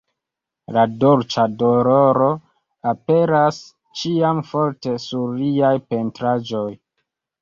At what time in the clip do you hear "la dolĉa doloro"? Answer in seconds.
0.75-2.29